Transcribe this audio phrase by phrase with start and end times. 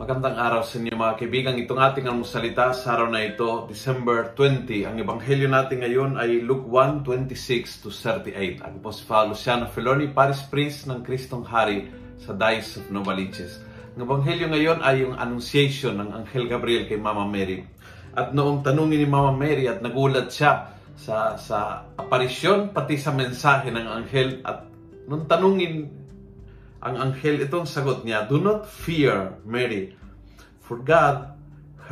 [0.00, 1.60] Magandang araw sa inyo mga kaibigan.
[1.60, 4.88] Itong ating almusalita sa araw na ito, December 20.
[4.88, 8.64] Ang ebanghelyo natin ngayon ay Luke 1, 26 to 38.
[8.64, 13.60] Ako po si Father Luciano Feloni, Paris Priest ng Kristong Hari sa Diocese of Novaliches.
[13.92, 17.60] Ang ebanghelyo ngayon ay yung annunciation ng Anghel Gabriel kay Mama Mary.
[18.16, 23.68] At noong tanungin ni Mama Mary at nagulat siya sa, sa aparisyon pati sa mensahe
[23.68, 24.64] ng Anghel at
[25.04, 25.99] nung tanungin
[26.80, 29.92] ang anghel itong sagot niya, Do not fear, Mary,
[30.64, 31.36] for God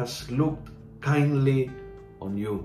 [0.00, 0.72] has looked
[1.04, 1.68] kindly
[2.24, 2.64] on you.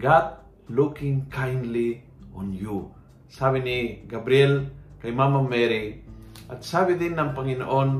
[0.00, 0.40] God
[0.72, 2.88] looking kindly on you.
[3.28, 3.76] Sabi ni
[4.08, 4.68] Gabriel
[5.04, 6.00] kay Mama Mary,
[6.48, 7.90] at sabi din ng Panginoon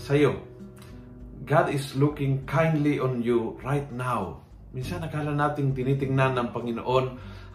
[0.00, 0.40] sa iyo,
[1.44, 4.44] God is looking kindly on you right now.
[4.70, 7.06] Minsan nakala natin tinitingnan ng Panginoon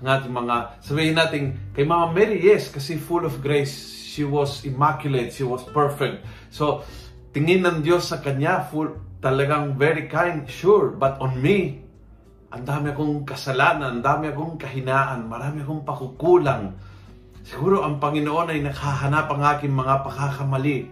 [0.03, 3.71] ang ating mga, sabihin natin, kay Mama Mary, yes, kasi full of grace,
[4.11, 6.27] she was immaculate, she was perfect.
[6.51, 6.83] So,
[7.31, 11.87] tingin ng Diyos sa kanya, full, talagang very kind, sure, but on me,
[12.51, 16.75] ang dami akong kasalanan, ang dami akong kahinaan, marami akong pakukulang.
[17.47, 20.91] Siguro ang Panginoon ay nakahanap ang aking mga pakakamali.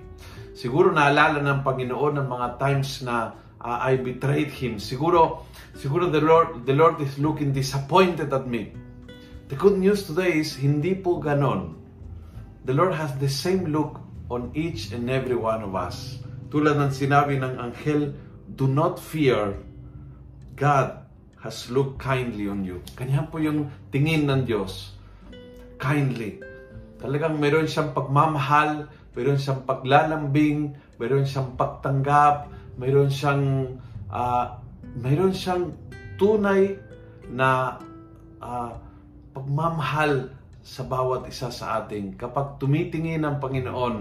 [0.56, 4.78] Siguro naalala ng Panginoon ang mga times na uh, I betrayed Him.
[4.78, 8.76] Siguro, siguro the Lord, the Lord is looking disappointed at me.
[9.48, 11.84] The good news today is, hindi po ganon
[12.64, 14.00] the Lord has the same look
[14.32, 16.20] on each and every one of us.
[16.48, 18.16] Tulad ng sinabi ng anghel,
[18.56, 19.60] do not fear.
[20.56, 21.04] God
[21.44, 22.80] has looked kindly on you.
[22.96, 24.96] Kanya po yung tingin ng Diyos.
[25.76, 26.40] Kindly.
[27.04, 33.78] Talagang meron siyang pagmamahal, meron siyang paglalambing, meron siyang pagtanggap, meron siyang
[34.10, 34.46] uh,
[34.98, 35.74] meron siyang
[36.18, 36.78] tunay
[37.30, 37.82] na
[38.42, 38.72] uh,
[39.34, 40.30] pagmamahal
[40.64, 42.16] sa bawat isa sa ating.
[42.16, 43.96] Kapag tumitingin ang Panginoon,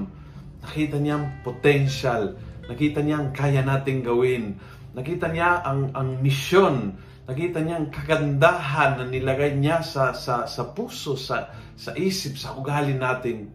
[0.63, 2.39] nakita niya ang potential,
[2.71, 4.55] nakita niya ang kaya nating gawin,
[4.95, 6.95] nakita niya ang, ang misyon,
[7.27, 12.55] nakita niya ang kagandahan na nilagay niya sa, sa, sa puso, sa, sa isip, sa
[12.55, 13.51] ugali natin.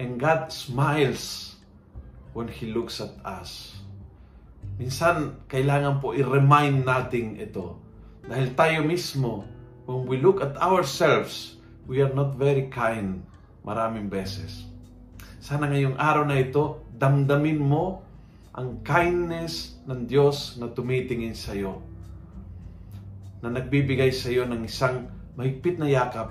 [0.00, 1.56] And God smiles
[2.32, 3.76] when He looks at us.
[4.80, 7.76] Minsan, kailangan po i-remind natin ito.
[8.24, 9.44] Dahil tayo mismo,
[9.84, 13.20] when we look at ourselves, we are not very kind
[13.66, 14.64] maraming beses.
[15.42, 18.00] Sana ngayong araw na ito, damdamin mo
[18.54, 21.82] ang kindness ng Diyos na tumitingin sa iyo.
[23.42, 26.30] Na nagbibigay sa iyo ng isang mahigpit na yakap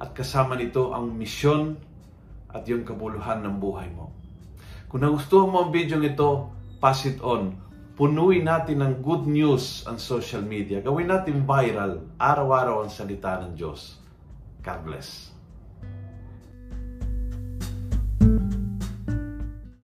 [0.00, 1.80] at kasama nito ang misyon
[2.52, 4.10] at yung kabuluhan ng buhay mo.
[4.90, 6.50] Kung nagustuhan mo ang video ito,
[6.82, 7.54] pass it on.
[7.94, 10.82] Punuin natin ng good news ang social media.
[10.82, 14.00] Gawin natin viral, araw-araw ang salita ng Diyos.
[14.66, 15.29] God bless.